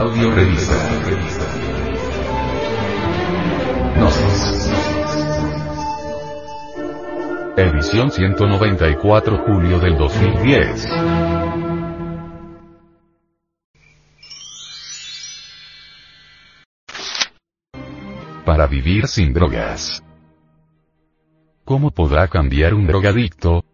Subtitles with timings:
[0.00, 0.74] Audio revista.
[3.96, 4.70] Gnosis.
[7.54, 10.86] Edición 194 julio del 2010.
[18.46, 20.02] Para vivir sin drogas.
[21.66, 23.66] ¿Cómo podrá cambiar un drogadicto?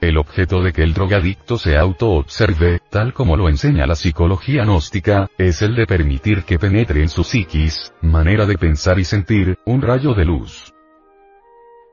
[0.00, 5.28] El objeto de que el drogadicto se auto-observe, tal como lo enseña la psicología gnóstica,
[5.36, 9.82] es el de permitir que penetre en su psiquis, manera de pensar y sentir, un
[9.82, 10.72] rayo de luz.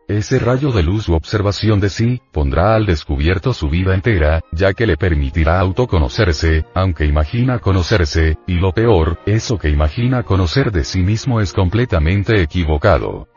[0.07, 4.73] Ese rayo de luz u observación de sí, pondrá al descubierto su vida entera, ya
[4.73, 10.84] que le permitirá autoconocerse, aunque imagina conocerse, y lo peor, eso que imagina conocer de
[10.84, 13.27] sí mismo es completamente equivocado.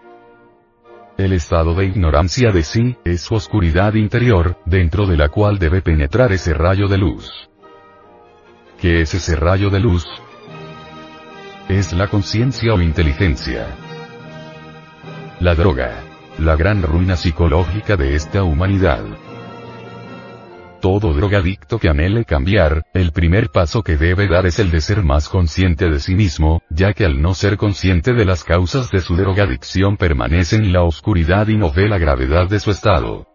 [1.18, 5.82] El estado de ignorancia de sí, es su oscuridad interior, dentro de la cual debe
[5.82, 7.28] penetrar ese rayo de luz.
[8.80, 10.06] ¿Qué es ese rayo de luz?
[11.69, 13.66] Es la conciencia o inteligencia.
[15.41, 16.05] La droga.
[16.38, 19.03] La gran ruina psicológica de esta humanidad.
[20.81, 25.03] Todo drogadicto que anhele cambiar, el primer paso que debe dar es el de ser
[25.03, 29.01] más consciente de sí mismo, ya que al no ser consciente de las causas de
[29.01, 33.28] su drogadicción permanece en la oscuridad y no ve la gravedad de su estado.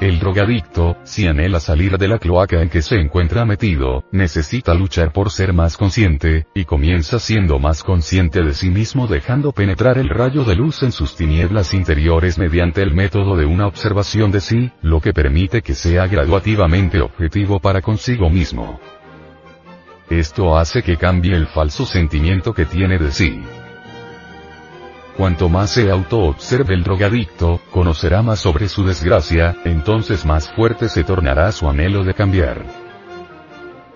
[0.00, 5.12] El drogadicto, si anhela salir de la cloaca en que se encuentra metido, necesita luchar
[5.12, 10.08] por ser más consciente, y comienza siendo más consciente de sí mismo dejando penetrar el
[10.08, 14.72] rayo de luz en sus tinieblas interiores mediante el método de una observación de sí,
[14.82, 18.80] lo que permite que sea graduativamente objetivo para consigo mismo.
[20.10, 23.42] Esto hace que cambie el falso sentimiento que tiene de sí.
[25.16, 31.04] Cuanto más se auto-observe el drogadicto, conocerá más sobre su desgracia, entonces más fuerte se
[31.04, 32.64] tornará su anhelo de cambiar.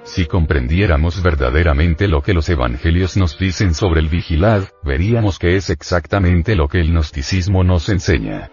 [0.05, 5.71] Si comprendiéramos verdaderamente lo que los evangelios nos dicen sobre el vigilad, veríamos que es
[5.71, 8.51] exactamente lo que el gnosticismo nos enseña.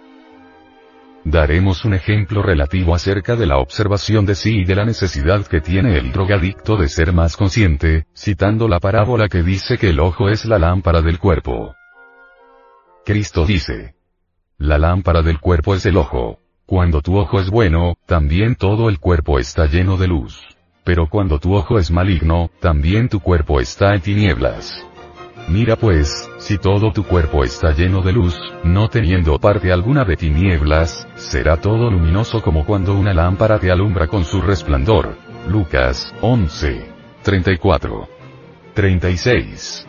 [1.23, 5.61] Daremos un ejemplo relativo acerca de la observación de sí y de la necesidad que
[5.61, 10.29] tiene el drogadicto de ser más consciente, citando la parábola que dice que el ojo
[10.29, 11.75] es la lámpara del cuerpo.
[13.05, 13.93] Cristo dice.
[14.57, 16.39] La lámpara del cuerpo es el ojo.
[16.65, 20.41] Cuando tu ojo es bueno, también todo el cuerpo está lleno de luz.
[20.83, 24.83] Pero cuando tu ojo es maligno, también tu cuerpo está en tinieblas.
[25.47, 30.17] Mira pues, si todo tu cuerpo está lleno de luz, no teniendo parte alguna de
[30.17, 35.15] tinieblas, será todo luminoso como cuando una lámpara te alumbra con su resplandor.
[35.47, 36.89] Lucas 11.
[37.21, 38.09] 34.
[38.73, 39.87] 36.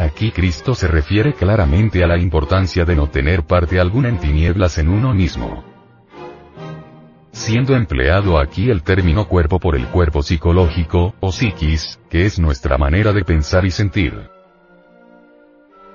[0.00, 4.78] Aquí Cristo se refiere claramente a la importancia de no tener parte alguna en tinieblas
[4.78, 5.62] en uno mismo.
[7.32, 12.78] Siendo empleado aquí el término cuerpo por el cuerpo psicológico, o psiquis, que es nuestra
[12.78, 14.14] manera de pensar y sentir.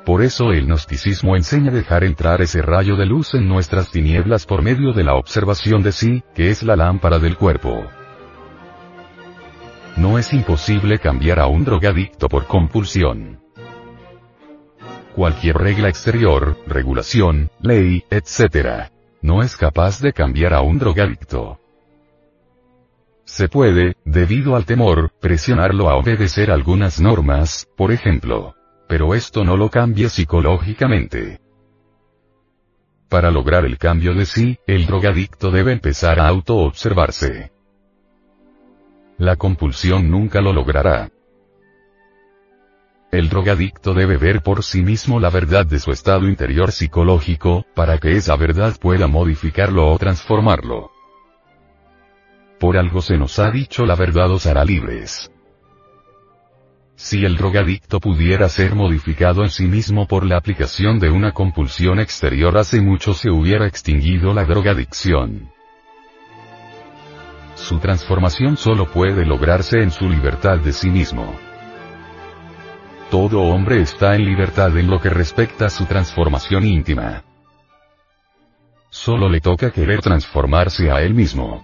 [0.05, 4.61] Por eso el gnosticismo enseña dejar entrar ese rayo de luz en nuestras tinieblas por
[4.61, 7.87] medio de la observación de sí, que es la lámpara del cuerpo.
[9.97, 13.43] No es imposible cambiar a un drogadicto por compulsión
[15.15, 18.91] cualquier regla exterior, regulación, ley, etc.
[19.21, 21.59] No es capaz de cambiar a un drogadicto.
[23.23, 28.53] Se puede, debido al temor, presionarlo a obedecer algunas normas, por ejemplo.
[28.87, 31.39] Pero esto no lo cambia psicológicamente.
[33.09, 37.51] Para lograr el cambio de sí, el drogadicto debe empezar a auto-observarse.
[39.17, 41.09] La compulsión nunca lo logrará.
[43.15, 47.97] El drogadicto debe ver por sí mismo la verdad de su estado interior psicológico, para
[47.97, 50.91] que esa verdad pueda modificarlo o transformarlo.
[52.59, 55.31] Por algo se nos ha dicho la verdad os hará libres.
[56.97, 62.01] Si el drogadicto pudiera ser modificado en sí mismo por la aplicación de una compulsión
[62.01, 65.53] exterior hace mucho se hubiera extinguido la drogadicción.
[67.55, 71.33] Su transformación solo puede lograrse en su libertad de sí mismo.
[73.09, 77.23] Todo hombre está en libertad en lo que respecta a su transformación íntima.
[78.89, 81.63] Solo le toca querer transformarse a él mismo.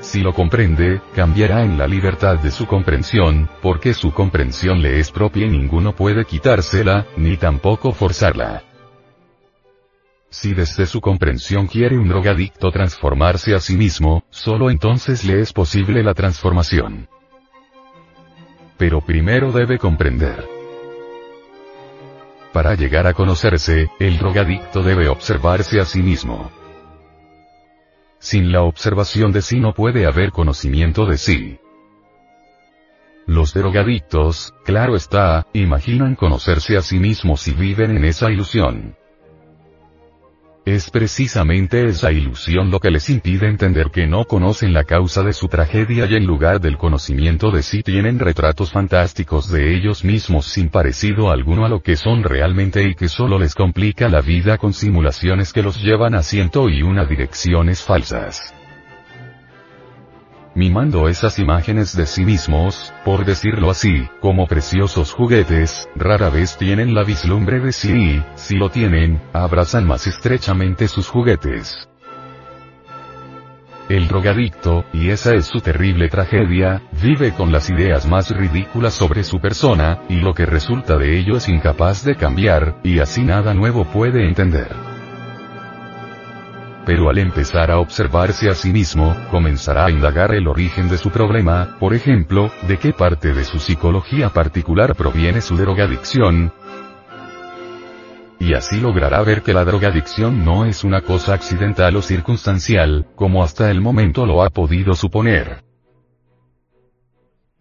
[0.00, 5.10] Si lo comprende, cambiará en la libertad de su comprensión, porque su comprensión le es
[5.10, 8.62] propia y ninguno puede quitársela, ni tampoco forzarla.
[10.30, 15.52] Si desde su comprensión quiere un drogadicto transformarse a sí mismo, solo entonces le es
[15.52, 17.08] posible la transformación
[18.76, 20.48] pero primero debe comprender.
[22.52, 26.50] Para llegar a conocerse, el drogadicto debe observarse a sí mismo.
[28.18, 31.58] Sin la observación de sí no puede haber conocimiento de sí.
[33.26, 38.96] Los drogadictos, claro está, imaginan conocerse a sí mismos y viven en esa ilusión.
[40.66, 45.32] Es precisamente esa ilusión lo que les impide entender que no conocen la causa de
[45.32, 50.46] su tragedia y en lugar del conocimiento de sí tienen retratos fantásticos de ellos mismos
[50.46, 54.58] sin parecido alguno a lo que son realmente y que solo les complica la vida
[54.58, 58.52] con simulaciones que los llevan a ciento y una direcciones falsas
[60.56, 66.94] mimando esas imágenes de sí mismos, por decirlo así, como preciosos juguetes, rara vez tienen
[66.94, 71.88] la vislumbre de sí y, si lo tienen, abrazan más estrechamente sus juguetes.
[73.90, 79.22] El drogadicto, y esa es su terrible tragedia, vive con las ideas más ridículas sobre
[79.22, 83.54] su persona, y lo que resulta de ello es incapaz de cambiar, y así nada
[83.54, 84.85] nuevo puede entender
[86.86, 91.10] pero al empezar a observarse a sí mismo, comenzará a indagar el origen de su
[91.10, 96.52] problema, por ejemplo, de qué parte de su psicología particular proviene su drogadicción,
[98.38, 103.42] y así logrará ver que la drogadicción no es una cosa accidental o circunstancial, como
[103.42, 105.65] hasta el momento lo ha podido suponer.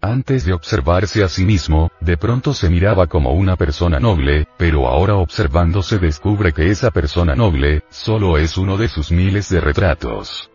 [0.06, 4.88] Antes de observarse a sí mismo, de pronto se miraba como una persona noble, pero
[4.88, 10.52] ahora observándose descubre que esa persona noble, solo es uno de sus miles de retratos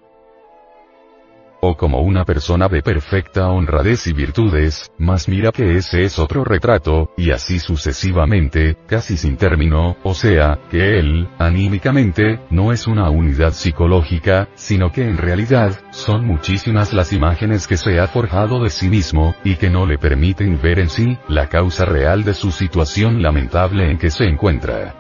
[1.60, 6.44] o como una persona de perfecta honradez y virtudes, mas mira que ese es otro
[6.44, 13.10] retrato, y así sucesivamente, casi sin término, o sea, que él, anímicamente, no es una
[13.10, 18.70] unidad psicológica, sino que en realidad, son muchísimas las imágenes que se ha forjado de
[18.70, 22.50] sí mismo, y que no le permiten ver en sí, la causa real de su
[22.50, 24.99] situación lamentable en que se encuentra.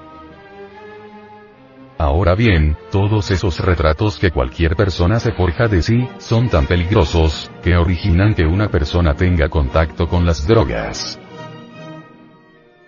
[2.00, 7.50] Ahora bien, todos esos retratos que cualquier persona se forja de sí, son tan peligrosos,
[7.62, 11.20] que originan que una persona tenga contacto con las drogas.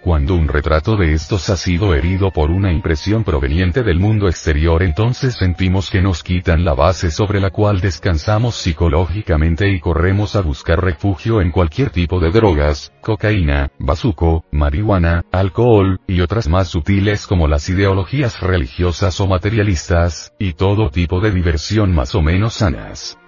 [0.02, 4.82] Cuando un retrato de estos ha sido herido por una impresión proveniente del mundo exterior
[4.82, 10.40] entonces sentimos que nos quitan la base sobre la cual descansamos psicológicamente y corremos a
[10.40, 17.28] buscar refugio en cualquier tipo de drogas, cocaína, bazuco, marihuana, alcohol, y otras más sutiles
[17.28, 23.22] como las ideologías religiosas o materialistas, y todo tipo de diversión más o menos sanas.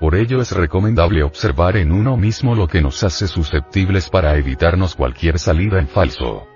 [0.00, 4.96] Por ello es recomendable observar en uno mismo lo que nos hace susceptibles para evitarnos
[4.96, 6.46] cualquier salida en falso.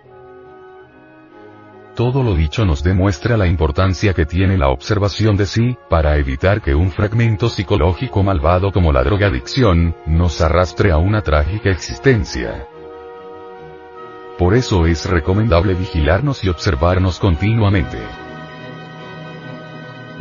[1.94, 6.62] Todo lo dicho nos demuestra la importancia que tiene la observación de sí, para evitar
[6.62, 12.66] que un fragmento psicológico malvado como la drogadicción, nos arrastre a una trágica existencia.
[14.38, 18.23] Por eso es recomendable vigilarnos y observarnos continuamente.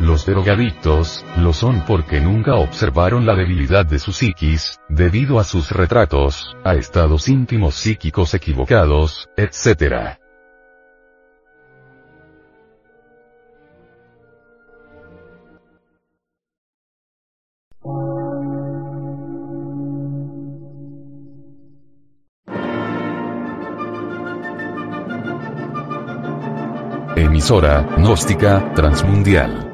[0.00, 5.70] Los drogadictos, lo son porque nunca observaron la debilidad de su psiquis, debido a sus
[5.70, 10.18] retratos, a estados íntimos psíquicos equivocados, etc.
[27.16, 29.73] Emisora, gnóstica, transmundial